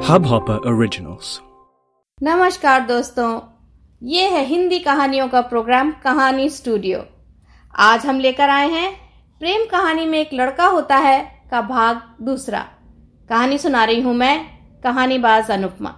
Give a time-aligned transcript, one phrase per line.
[0.00, 1.40] Hubhopper Originals.
[2.22, 3.40] नमस्कार दोस्तों,
[4.02, 7.00] ये है हिंदी कहानियों का प्रोग्राम कहानी स्टूडियो।
[7.74, 8.92] आज हम लेकर आए हैं,
[9.38, 12.60] प्रेम कहानी में एक लड़का होता है का भाग दूसरा।
[13.28, 14.46] कहानी सुना रही हूँ मैं,
[14.82, 15.90] कहानीबाज अनुपमा।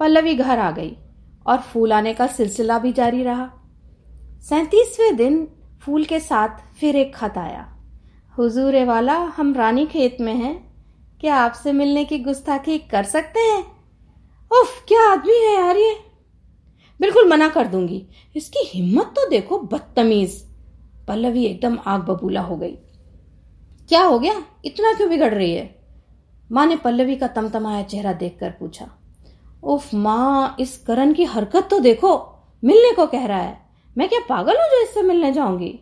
[0.00, 0.96] पल्लवी घर आ गई
[1.46, 3.50] और फूल आने का सिलसिला भी जारी रहा।
[4.40, 5.48] सैतीसवें दिन
[5.82, 6.48] फूल के साथ
[6.80, 7.78] फिर एक खत आया।
[8.38, 10.73] हुजूर वाला हम रानी खेत में हैं
[11.20, 13.64] क्या आपसे मिलने की गुस्ताखी कर सकते हैं?
[14.60, 15.96] उफ, क्या आदमी है यार ये।
[17.00, 20.48] बिल्कुल मना कर दूँगी। इसकी हिम्मत तो देखो, बदतमीज।
[21.08, 22.76] पल्लवी एकदम आग बबूला हो गई।
[23.88, 24.42] क्या हो गया?
[24.64, 25.80] इतना क्यों बिगड़ रही है?
[26.52, 28.88] माँ ने पल्लवी का तमतमाया चेहरा देखकर पूछा।
[29.62, 33.58] उफ, माँ, इस करण की हरकत तो देखो। मिलने को कह रहा है।
[33.98, 35.80] मैं क्या पागल हूँ जो इससे मिलने जाऊँगी?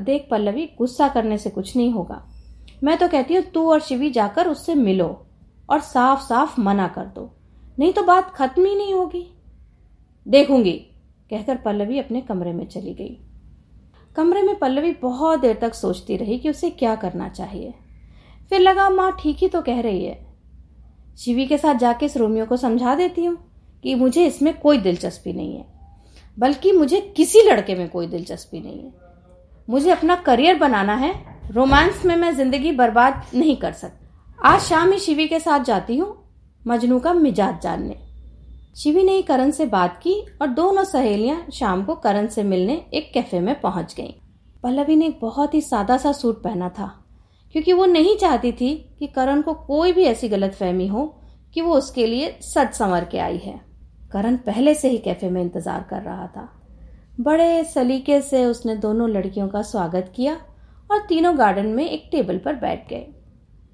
[0.00, 2.29] देख पल्लवी, गुस्सा करने से कुछ नहीं होगा।
[2.82, 5.08] मैं तो कहती हूँ, तू और शिवी जाकर उससे मिलो
[5.68, 7.30] और साफ़ साफ़ मना कर दो।
[7.78, 9.26] नहीं तो बात खत्म ही नहीं होगी।
[10.26, 10.72] देखूँगी,
[11.30, 13.18] कहकर पल्लवी अपने कमरे में चली गई।
[14.16, 17.74] कमरे में पल्लवी बहुत देर तक सोचती रही कि उसे क्या करना चाहिए।
[18.50, 20.18] फिर लगा, माँ, ठीक ही तो कह रही है।
[21.18, 23.36] शिवी के साथ जाके इस रोमियो को समझा देती हूँ
[23.84, 25.64] कि मुझे इसमें कोई दिलचस्पी नहीं है,
[26.36, 28.92] बल्कि मुझे किसी लड़के में कोई दिलचस्पी नहीं है।
[29.68, 31.12] मुझे अपना करियर बनाना है
[31.50, 34.06] रोमांस में मैं ज़िंदगी बर्बाद नहीं कर सकती
[34.44, 36.08] आज शाम ही शिवी के साथ जाती हूँ,
[36.64, 37.96] मजनू का मिजाज जानने।
[38.76, 42.74] शिवी ने ही करण से बात की और दोनों सहेलियाँ शाम को करण से मिलने
[42.94, 44.12] एक कैफ़े में पहुँच गईं।
[44.62, 46.86] पल्लवी ने एक बहुत ही सादा सा सूट पहना था,
[47.54, 51.04] क्योंकि वो नहीं चाहती थी कि करण को कोई भी ऐसी गलत फहमी हो
[51.54, 53.60] कि वो उसके लिए सच संवर के आई है।
[54.12, 56.48] करण पहले से ही कैफ़े में इंतज़ार कर रहा था।
[57.20, 60.36] बड़े सलीके से उसने दोनों लड़कियों का स्वागत किया
[60.90, 63.14] और तीनों गार्डन में एक टेबल पर बैठ गए।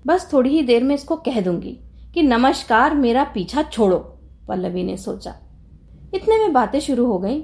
[0.07, 1.81] बस थोड़ी ही देर में इसको कह दूँगी
[2.15, 5.35] कि नमस्कार, मेरा पीछा छोड़ो, पल्लवी ने सोचा।
[6.15, 7.43] इतने में बातें शुरू हो गईं।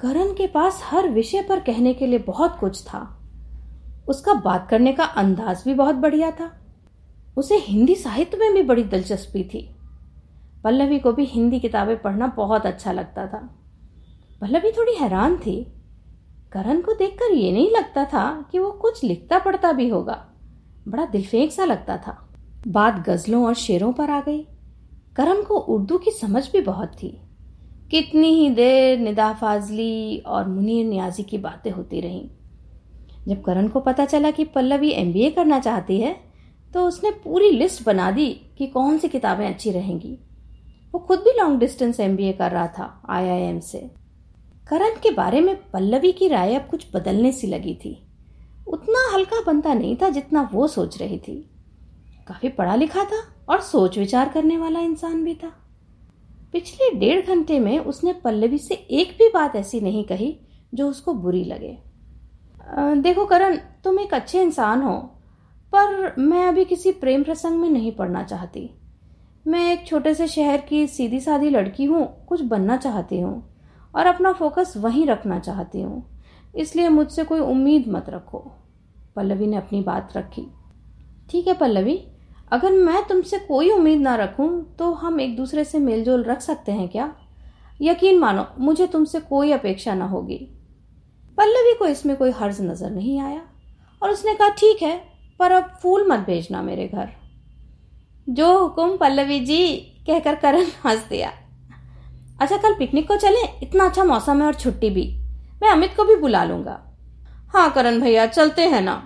[0.00, 3.22] करण के पास हर विषय पर कहने के लिए बहुत कुछ था।
[4.08, 6.60] उसका बात करने का अंदाज भी बहुत बढ़िया था।
[7.36, 9.76] उसे हिंदी साहित्य में भी बड़ी दिलचस्पी थी।
[10.64, 13.54] पल्लवी को भी हिंदी किताबें पढ़ना बहुत अच्छा लगता था।
[14.40, 15.77] पल्लवी थोड़ी हैरान थी
[16.52, 20.24] करण को देखकर ये नहीं लगता था कि वो कुछ लिखता पढ़ता भी होगा।
[20.88, 22.16] बड़ा दिलफेक सा लगता था।
[22.68, 24.46] बात गजलों और शेरों पर आ गई।
[25.16, 27.20] करण को उर्दू की समझ भी बहुत थी।
[27.90, 32.28] कितनी ही देर निदा फाजली और मुनीर न्याजी की बातें होती रहीं।
[33.28, 36.16] जब करण को पता चला कि पल्लवी एमबीए करना चाहती है
[36.74, 38.28] तो उसने पूरी लिस्ट बना दी
[38.58, 40.18] कि कौन सी किताबें अच्छी रहेंगी।
[40.92, 43.90] वो खुद भी लॉन्ग डिस्टेंस एमबीए कर रहा था आईआईएम से।
[44.68, 47.96] करण के बारे में पल्लवी की राय अब कुछ बदलने सी लगी थी।
[48.68, 51.34] उतना हल्का बनता नहीं था जितना वो सोच रही थी।
[52.28, 55.52] काफ़ी पढ़ा लिखा था और सोच विचार करने वाला इंसान भी था।
[56.52, 60.36] पिछले डेढ़ घंटे में उसने पल्लवी से एक भी बात ऐसी नहीं कही
[60.74, 61.76] जो उसको बुरी लगे।
[63.02, 64.96] देखो करण, तुम एक अच्छे इंसान हो,
[65.72, 68.70] पर मैं अभी किसी प्रेम प्रसंग में नहीं पढ़ना चाहती।
[69.46, 73.44] मैं एक छोटे से शहर की सीधी साधी लड़की हूँ, कुछ बनना चाहती हूँ।
[73.94, 76.04] और अपना फोकस वहीं रखना चाहती हूँ।
[76.54, 78.38] इसलिए मुझसे कोई उम्मीद मत रखो।
[79.16, 80.46] पल्लवी ने अपनी बात रखी।
[81.30, 81.98] ठीक है पल्लवी,
[82.52, 86.72] अगर मैं तुमसे कोई उम्मीद ना रखूँ तो हम एक दूसरे से मेलजोल रख सकते
[86.72, 87.12] हैं क्या?
[87.80, 90.38] यकीन मानो, मुझे तुमसे कोई अपेक्षा ना होगी।
[91.38, 93.42] पल्लवी को इसमें कोई हर्ज नज़र नहीं आया
[94.02, 94.96] और उसने कहा, ठीक है,
[95.40, 97.10] पर अब फूल मत भेजना मेरे घर।
[98.28, 101.32] जो हुक्म पल्लवी जी, कहकर करण हंस दिया।
[102.40, 103.46] अच्छा कल पिकनिक को चले?
[103.62, 105.04] इतना अच्छा मौसम है और छुट्टी भी।
[105.62, 106.80] मैं अमित को भी बुला लूँगा।
[107.54, 109.02] हाँ करण भैया, चलते हैं ना।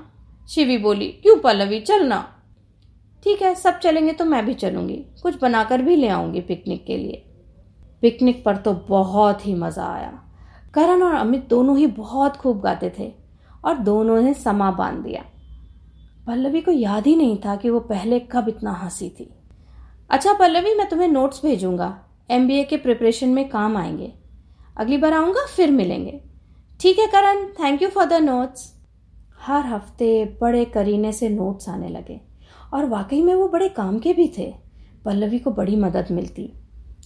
[0.48, 1.80] शिवी बोली, क्यों पल्लवी?
[1.80, 2.28] चलना
[3.22, 6.96] ठीक है, सब चलेंगे तो मैं भी चलूँगी। कुछ बनाकर भी ले आऊँगी पिकनिक के
[6.96, 7.24] लिए।
[8.02, 10.12] पिकनिक पर तो बहुत ही मज़ा आया।
[10.74, 13.12] करण और अमित दोनों ही बहुत खूब गाते थे
[13.64, 15.24] और दोनों ने समा बाँध दिया।
[16.26, 19.34] पल्लवी को याद ही नहीं था कि वो पहले कब इतना हँसी थी।
[20.10, 21.98] अच्छा पल्लवी, मैं तुम्हें नोट्स भेजूँगा।
[22.30, 24.12] एमबीए के प्रिपरेशन में काम आएँगे।
[24.76, 26.20] अगली बार आऊँगा, फिर मिलेंगे।
[26.80, 27.46] ठीक है, Karan.
[27.46, 28.82] Thank you for the notes
[29.40, 32.20] हर हफ़्ते बड़े करीने से नोट्स आने लगे।
[32.74, 34.54] और वाकई में वो बड़े काम के भी थे।
[35.04, 36.52] पल्लवी को बड़ी मदद मिलती।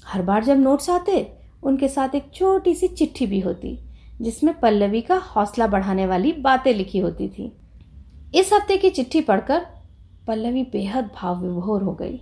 [0.06, 3.78] हर बार जब नोट्स आते, उनके साथ एक छोटी सी चिट्ठी भी होती,
[4.20, 7.56] जिसमें पल्लवी का हौसला बढ़ाने वाली बातें लिखी होती थी।
[8.34, 9.66] इस हफ़्ते की चिट्ठी पढ़कर
[10.26, 12.20] पल्लवी बेहद भाव विभोर हो गई।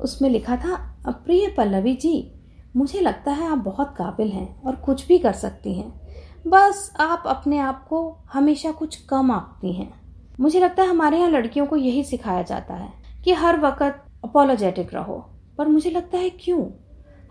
[0.00, 0.76] उसमें लिखा था
[1.08, 2.32] प्रिय पल्लवी जी,
[2.76, 6.00] मुझे लगता है आप बहुत काबिल हैं और कुछ भी कर सकती हैं।
[6.46, 9.92] बस आप अपने आप को हमेशा कुछ कम आंकती हैं।
[10.40, 12.92] मुझे लगता है हमारे यहाँ लड़कियों को यही सिखाया जाता है
[13.24, 15.18] कि हर वक्त अपोलोजेटिक रहो।
[15.58, 16.66] पर मुझे लगता है क्यों?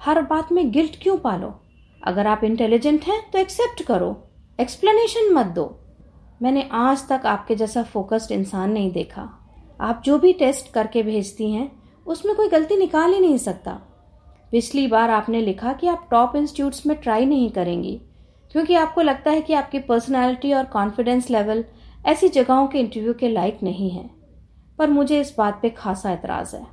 [0.01, 1.53] हर बात में गिल्ट क्यों पालो?
[2.03, 4.27] अगर आप इंटेलिजेंट हैं तो एक्सेप्ट करो।
[4.59, 5.79] एक्सप्लेनेशन मत दो।
[6.41, 9.29] मैंने आज तक आपके जैसा फोकस्ड इंसान नहीं देखा।
[9.81, 11.71] आप जो भी टेस्ट करके भेजती हैं
[12.05, 13.71] उसमें कोई गलती निकाल ही नहीं सकता।
[14.51, 18.01] पिछली बार आपने लिखा कि आप टॉप इंस्टीट्यूट्स में ट्राई नहीं करेंगी,
[18.51, 21.65] क्योंकि आपको लगता है कि आपकी पर्सनालिटी और कॉन्फिडेंस लेवल
[22.05, 24.09] ऐसी जगहों के इंटरव्यू के लायक नहीं है।
[24.77, 26.67] पर मुझे इस बात पे खासा एतराज़ है।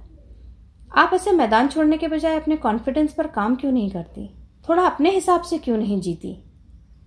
[0.96, 4.28] आप ऐसे मैदान छोड़ने के बजाय अपने कॉन्फिडेंस पर काम क्यों नहीं करती?
[4.68, 6.36] थोड़ा अपने हिसाब से क्यों नहीं जीती?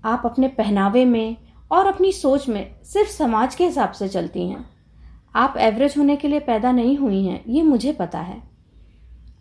[0.06, 1.38] आप अपने पहनावे में
[1.72, 4.75] और अपनी सोच में सिर्फ़ समाज के हिसाब से चलती हैं।
[5.36, 8.44] आप एवरेज होने के लिए पैदा नहीं हुई हैं, ये मुझे पता है।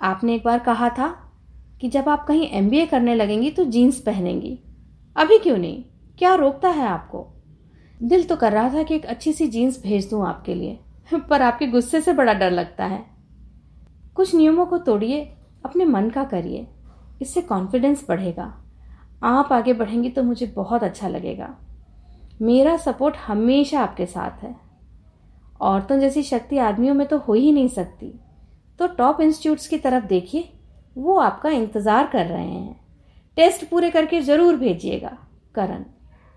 [0.01, 1.33] आपने एक बार कहा था
[1.81, 4.59] कि जब आप कहीं एमबीए करने लगेंगी तो जीन्स पहनेंगी।
[5.17, 5.85] अभी क्यों नहीं?
[6.19, 7.27] क्या रोकता है आपको?
[8.03, 10.81] दिल तो कर रहा था कि एक अच्छी सी जीन्स भेज दूँ आपके लिए,
[11.15, 13.05] पर आपके गुस्से से बड़ा डर लगता है।
[14.15, 16.67] कुछ नियमों को तोड़िए, अपने मन का करिए,
[17.23, 18.65] इससे कॉन्फिडेंस बढ़ेगा।
[19.23, 21.57] आप आगे बढ़ेंगी तो मुझे बहुत अच्छा लगेगा।
[22.43, 24.64] मेरा सपोर्ट हमेशा आपके साथ है।
[25.61, 28.13] औरतों जैसी शक्ति आदमियों में तो हो ही नहीं सकती।
[28.79, 30.49] तो टॉप इंस्टीट्यूट्स की तरफ़ देखिए,
[30.97, 32.81] वो आपका इंतज़ार कर रहे हैं।
[33.37, 35.17] टेस्ट पूरे करके ज़रूर भेजिएगा,
[35.55, 35.85] करण।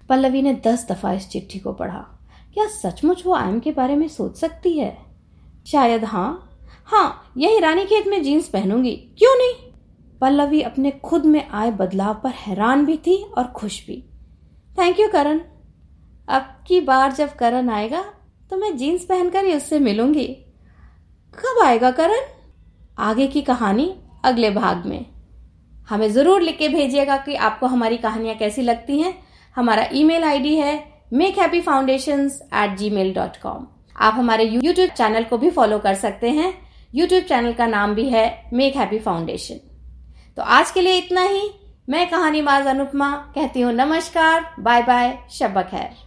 [0.09, 2.05] पल्लवी ने दस दफ़ा इस चिट्ठी को पढ़ा।
[2.53, 4.95] क्या सचमुच वो आयम के बारे में सोच सकती है?
[5.67, 6.43] शायद हाँ।
[6.87, 9.53] हाँ यही रानी खेत में जीन्स पहनूँगी। क्यों नहीं?
[10.21, 14.03] पल्लवी अपने खुद में आए बदलाव पर हैरान भी थी और खुश भी।
[14.77, 15.39] Thank you Karan.
[16.27, 18.03] अब की बार जब करण आएगा
[18.51, 20.25] तो मैं जीन्स पहनकर ही उससे मिलूँगी।
[21.33, 22.19] कब आएगा करण?
[22.99, 23.93] आगे की कहानी
[24.25, 25.05] अगले भाग में।
[25.89, 29.13] हमें ज़रूर लिख के भेजिएगा कि आपको हमारी कहानियाँ कैसी लगती हैं।
[29.55, 30.73] हमारा ईमेल आईडी है
[31.13, 33.67] make happy foundation at Gmail dot com
[33.97, 36.53] आप हमारे यूट्यूब चैनल को भी फॉलो कर सकते हैं।
[36.93, 39.59] यूट्यूब चैनल का नाम भी है मेक हैप्पी फाउंडेशन
[40.37, 41.49] तो आज के लिए इतना ही।
[41.89, 45.17] मैं कहानी बाज अनुपमा कहती हूँ नमस्कार। Bye bye.
[45.31, 46.06] शब खैर